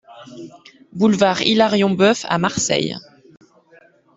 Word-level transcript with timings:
Boulevard 0.93 1.37
Hilarion 1.43 1.91
Boeuf 1.91 2.25
à 2.27 2.39
Marseille 2.39 2.95